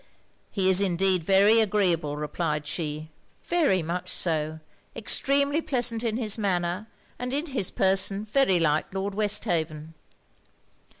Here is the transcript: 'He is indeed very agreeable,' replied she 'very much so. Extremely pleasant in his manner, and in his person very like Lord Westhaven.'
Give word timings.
'He 0.49 0.67
is 0.67 0.81
indeed 0.81 1.23
very 1.23 1.59
agreeable,' 1.59 2.17
replied 2.17 2.65
she 2.65 3.11
'very 3.43 3.83
much 3.83 4.09
so. 4.09 4.59
Extremely 4.95 5.61
pleasant 5.61 6.03
in 6.03 6.17
his 6.17 6.39
manner, 6.39 6.87
and 7.19 7.31
in 7.31 7.45
his 7.45 7.69
person 7.69 8.25
very 8.25 8.59
like 8.59 8.95
Lord 8.95 9.13
Westhaven.' 9.13 9.93